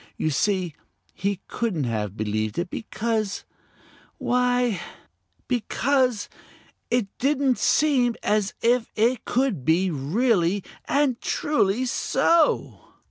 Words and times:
You 0.17 0.31
see, 0.31 0.73
he 1.13 1.41
couldn't 1.47 1.83
have 1.83 2.17
believed 2.17 2.57
it 2.57 2.71
because 2.71 3.43
why, 4.17 4.81
because 5.47 6.27
it 6.89 7.15
didn't 7.19 7.59
seem 7.59 8.15
as 8.23 8.55
if 8.61 8.87
it 8.95 9.25
could 9.25 9.63
be 9.63 9.91
really 9.91 10.63
and 10.85 11.21
truly 11.21 11.85
so. 11.85 12.93